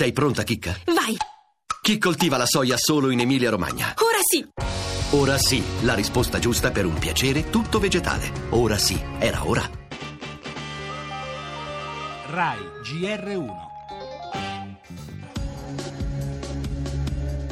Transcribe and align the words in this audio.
Sei 0.00 0.12
pronta, 0.12 0.44
Chicca? 0.44 0.74
Vai! 0.86 1.14
Chi 1.82 1.98
coltiva 1.98 2.38
la 2.38 2.46
soia 2.46 2.78
solo 2.78 3.10
in 3.10 3.20
Emilia-Romagna? 3.20 3.92
Ora 3.98 4.16
sì! 4.22 4.48
Ora 5.10 5.36
sì, 5.36 5.62
la 5.82 5.92
risposta 5.92 6.38
giusta 6.38 6.70
per 6.70 6.86
un 6.86 6.94
piacere 6.94 7.50
tutto 7.50 7.78
vegetale. 7.78 8.32
Ora 8.48 8.78
sì, 8.78 8.98
era 9.18 9.46
ora. 9.46 9.68
RAI 12.30 12.60
GR1 12.82 13.69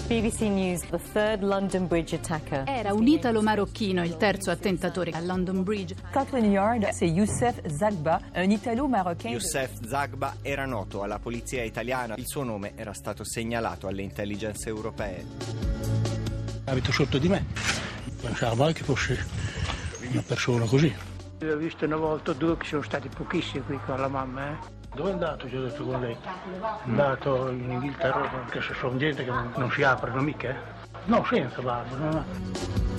BBC 0.08 0.48
News, 0.48 0.80
the 0.88 0.98
third 0.98 1.42
London 1.42 1.86
Bridge 1.86 2.14
attacker. 2.14 2.64
Era 2.66 2.94
un 2.94 3.06
italo-marocchino 3.06 4.02
il 4.02 4.16
terzo 4.16 4.50
attentatore 4.50 5.10
a 5.10 5.20
London 5.20 5.62
Bridge. 5.62 5.94
Scotland 6.10 6.50
Yard, 6.50 6.88
c'est 6.92 7.10
Youssef 7.10 7.60
Zagba, 7.68 8.18
un 8.34 8.50
italo-marocain. 8.50 9.32
Youssef 9.32 9.70
Zagba 9.86 10.36
era 10.40 10.64
noto 10.64 11.02
alla 11.02 11.18
polizia 11.18 11.62
italiana. 11.62 12.14
Il 12.16 12.26
suo 12.26 12.42
nome 12.42 12.72
era 12.74 12.94
stato 12.94 13.22
segnalato 13.22 13.86
alle 13.86 14.00
intelligence 14.00 14.66
europee. 14.66 15.26
Abito 16.64 16.90
sotto 16.90 17.18
di 17.18 17.28
me. 17.28 17.44
Pensavo 18.18 18.62
mai 18.62 18.72
che 18.72 18.84
fosse 18.84 19.26
una 20.10 20.22
persona 20.26 20.64
così. 20.64 20.90
L'ho 21.40 21.56
visto 21.58 21.84
una 21.84 21.96
volta 21.96 22.30
o 22.30 22.34
due 22.34 22.56
che 22.56 22.64
sono 22.64 22.80
stati 22.80 23.10
pochissimi 23.10 23.62
qui 23.62 23.78
con 23.84 24.00
la 24.00 24.08
mamma, 24.08 24.52
eh. 24.52 24.77
Dove 24.98 25.10
è 25.10 25.12
andato? 25.12 25.46
Detto 25.46 25.84
con 25.84 26.00
lei. 26.00 26.12
È 26.12 26.88
andato 26.88 27.50
in 27.50 27.70
Inghilterra 27.70 28.26
perché 28.26 28.60
se 28.62 28.74
sono 28.74 28.96
gente 28.96 29.22
che 29.24 29.30
non, 29.30 29.52
non 29.54 29.70
si 29.70 29.84
aprono 29.84 30.20
mica. 30.20 30.48
eh. 30.48 30.56
No, 31.04 31.24
senza 31.24 31.62
barba. 31.62 31.96
no, 31.96 32.10
no. 32.10 32.97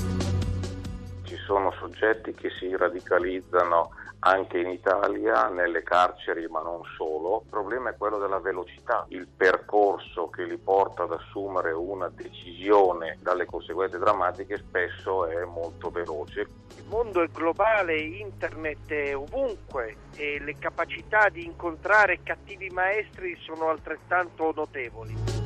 Sono 1.49 1.71
soggetti 1.71 2.31
che 2.35 2.51
si 2.51 2.77
radicalizzano 2.77 3.89
anche 4.19 4.59
in 4.59 4.69
Italia, 4.69 5.47
nelle 5.47 5.81
carceri, 5.81 6.45
ma 6.47 6.61
non 6.61 6.81
solo. 6.95 7.41
Il 7.43 7.49
problema 7.49 7.89
è 7.89 7.97
quello 7.97 8.19
della 8.19 8.37
velocità, 8.37 9.03
il 9.09 9.27
percorso 9.27 10.29
che 10.29 10.43
li 10.43 10.59
porta 10.59 11.05
ad 11.05 11.11
assumere 11.13 11.71
una 11.71 12.07
decisione 12.13 13.17
dalle 13.23 13.47
conseguenze 13.47 13.97
drammatiche 13.97 14.57
spesso 14.57 15.25
è 15.25 15.43
molto 15.45 15.89
veloce. 15.89 16.41
Il 16.77 16.85
mondo 16.87 17.23
è 17.23 17.27
globale, 17.29 17.97
internet 17.97 18.87
è 18.91 19.17
ovunque 19.17 19.95
e 20.17 20.39
le 20.39 20.55
capacità 20.59 21.29
di 21.29 21.45
incontrare 21.45 22.21
cattivi 22.21 22.69
maestri 22.69 23.35
sono 23.41 23.69
altrettanto 23.69 24.53
notevoli. 24.55 25.38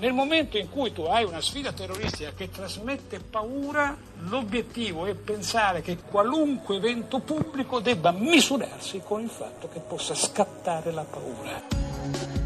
Nel 0.00 0.14
momento 0.14 0.56
in 0.56 0.70
cui 0.70 0.92
tu 0.94 1.02
hai 1.02 1.24
una 1.24 1.42
sfida 1.42 1.72
terroristica 1.72 2.32
che 2.34 2.48
trasmette 2.48 3.20
paura, 3.20 3.94
l'obiettivo 4.20 5.04
è 5.04 5.14
pensare 5.14 5.82
che 5.82 5.98
qualunque 5.98 6.76
evento 6.76 7.18
pubblico 7.18 7.80
debba 7.80 8.10
misurarsi 8.10 9.02
con 9.04 9.20
il 9.20 9.28
fatto 9.28 9.68
che 9.68 9.80
possa 9.80 10.14
scattare 10.14 10.90
la 10.90 11.04
paura. 11.04 12.39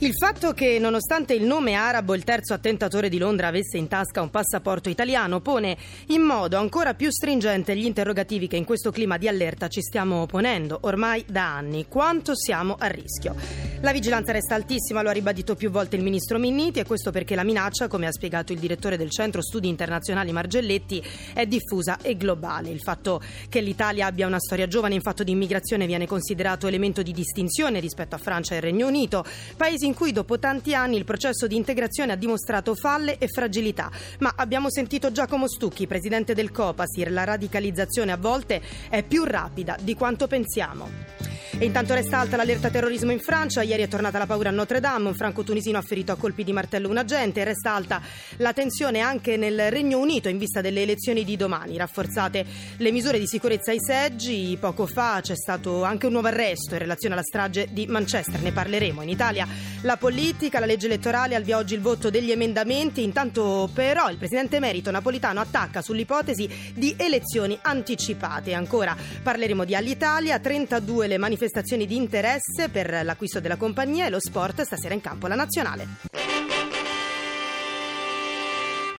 Il 0.00 0.12
fatto 0.14 0.52
che, 0.52 0.78
nonostante 0.78 1.32
il 1.32 1.44
nome 1.44 1.72
arabo, 1.72 2.14
il 2.14 2.22
terzo 2.22 2.52
attentatore 2.52 3.08
di 3.08 3.16
Londra 3.16 3.46
avesse 3.46 3.78
in 3.78 3.88
tasca 3.88 4.20
un 4.20 4.28
passaporto 4.28 4.90
italiano 4.90 5.40
pone 5.40 5.74
in 6.08 6.20
modo 6.20 6.58
ancora 6.58 6.92
più 6.92 7.10
stringente 7.10 7.74
gli 7.74 7.86
interrogativi 7.86 8.46
che 8.46 8.56
in 8.56 8.66
questo 8.66 8.90
clima 8.90 9.16
di 9.16 9.26
allerta 9.26 9.68
ci 9.68 9.80
stiamo 9.80 10.26
ponendo 10.26 10.80
ormai 10.82 11.24
da 11.26 11.56
anni. 11.56 11.86
Quanto 11.88 12.36
siamo 12.36 12.76
a 12.78 12.88
rischio? 12.88 13.34
La 13.80 13.92
vigilanza 13.92 14.32
resta 14.32 14.54
altissima, 14.54 15.00
lo 15.00 15.08
ha 15.08 15.12
ribadito 15.12 15.54
più 15.54 15.70
volte 15.70 15.96
il 15.96 16.02
ministro 16.02 16.38
Minniti, 16.38 16.78
e 16.78 16.84
questo 16.84 17.10
perché 17.10 17.34
la 17.34 17.44
minaccia, 17.44 17.88
come 17.88 18.06
ha 18.06 18.12
spiegato 18.12 18.52
il 18.52 18.58
direttore 18.58 18.98
del 18.98 19.10
Centro 19.10 19.40
Studi 19.40 19.68
Internazionali 19.68 20.30
Margelletti, 20.30 21.02
è 21.32 21.46
diffusa 21.46 21.98
e 22.02 22.16
globale. 22.18 22.68
Il 22.68 22.80
fatto 22.80 23.22
che 23.48 23.60
l'Italia 23.60 24.06
abbia 24.06 24.26
una 24.26 24.40
storia 24.40 24.66
giovane 24.66 24.94
in 24.94 25.00
fatto 25.00 25.24
di 25.24 25.30
immigrazione 25.30 25.86
viene 25.86 26.06
considerato 26.06 26.66
elemento 26.66 27.00
di 27.02 27.12
distinzione 27.12 27.80
rispetto 27.80 28.14
a 28.14 28.18
Francia 28.18 28.54
e 28.54 28.60
Regno 28.60 28.86
Unito, 28.86 29.24
paesi 29.56 29.84
in 29.86 29.94
cui 29.94 30.12
dopo 30.12 30.38
tanti 30.38 30.74
anni 30.74 30.96
il 30.96 31.04
processo 31.04 31.46
di 31.46 31.56
integrazione 31.56 32.12
ha 32.12 32.16
dimostrato 32.16 32.74
falle 32.74 33.18
e 33.18 33.28
fragilità. 33.28 33.90
Ma 34.18 34.34
abbiamo 34.36 34.70
sentito 34.70 35.12
Giacomo 35.12 35.48
Stucchi, 35.48 35.86
presidente 35.86 36.34
del 36.34 36.50
Copasir, 36.50 37.10
la 37.10 37.24
radicalizzazione 37.24 38.12
a 38.12 38.16
volte 38.16 38.60
è 38.90 39.02
più 39.02 39.24
rapida 39.24 39.76
di 39.80 39.94
quanto 39.94 40.26
pensiamo. 40.26 41.25
E 41.58 41.64
intanto 41.64 41.94
resta 41.94 42.18
alta 42.18 42.36
l'allerta 42.36 42.68
terrorismo 42.68 43.12
in 43.12 43.18
Francia. 43.18 43.62
Ieri 43.62 43.82
è 43.82 43.88
tornata 43.88 44.18
la 44.18 44.26
paura 44.26 44.50
a 44.50 44.52
Notre 44.52 44.78
Dame. 44.78 45.08
Un 45.08 45.14
franco-tunisino 45.14 45.78
ha 45.78 45.82
ferito 45.82 46.12
a 46.12 46.16
colpi 46.16 46.44
di 46.44 46.52
martello 46.52 46.90
un 46.90 46.98
agente. 46.98 47.44
Resta 47.44 47.72
alta 47.72 48.02
la 48.36 48.52
tensione 48.52 49.00
anche 49.00 49.38
nel 49.38 49.70
Regno 49.70 49.98
Unito 49.98 50.28
in 50.28 50.36
vista 50.36 50.60
delle 50.60 50.82
elezioni 50.82 51.24
di 51.24 51.34
domani. 51.34 51.78
Rafforzate 51.78 52.44
le 52.76 52.90
misure 52.90 53.18
di 53.18 53.26
sicurezza 53.26 53.70
ai 53.70 53.78
seggi. 53.80 54.54
Poco 54.60 54.84
fa 54.84 55.20
c'è 55.22 55.34
stato 55.34 55.82
anche 55.82 56.04
un 56.04 56.12
nuovo 56.12 56.28
arresto 56.28 56.74
in 56.74 56.80
relazione 56.80 57.14
alla 57.14 57.22
strage 57.22 57.68
di 57.70 57.86
Manchester. 57.86 58.42
Ne 58.42 58.52
parleremo. 58.52 59.00
In 59.00 59.08
Italia 59.08 59.48
la 59.80 59.96
politica, 59.96 60.60
la 60.60 60.66
legge 60.66 60.86
elettorale, 60.86 61.36
al 61.36 61.42
via 61.42 61.56
oggi 61.56 61.72
il 61.72 61.80
voto 61.80 62.10
degli 62.10 62.32
emendamenti. 62.32 63.02
Intanto 63.02 63.70
però 63.72 64.10
il 64.10 64.18
presidente 64.18 64.56
emerito 64.56 64.90
Napolitano 64.90 65.40
attacca 65.40 65.80
sull'ipotesi 65.80 66.74
di 66.74 66.94
elezioni 66.98 67.58
anticipate. 67.62 68.52
Ancora 68.52 68.94
parleremo 69.22 69.64
di 69.64 69.74
All'Italia. 69.74 70.38
32 70.38 71.06
le 71.06 71.16
manifestazioni 71.46 71.86
di 71.86 71.96
interesse 71.96 72.68
per 72.68 73.04
l'acquisto 73.04 73.38
della 73.38 73.56
compagnia 73.56 74.06
e 74.06 74.10
lo 74.10 74.18
sport 74.18 74.62
stasera 74.62 74.94
in 74.94 75.00
campo 75.00 75.28
la 75.28 75.36
nazionale. 75.36 76.45